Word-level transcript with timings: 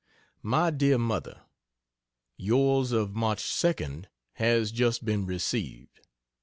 MY 0.41 0.71
DEAR 0.71 0.97
MOTHER, 0.97 1.43
Yours 2.35 2.91
of 2.91 3.13
March 3.13 3.43
2nd 3.43 4.05
has 4.33 4.71
just 4.71 5.05
been 5.05 5.27
received. 5.27 5.99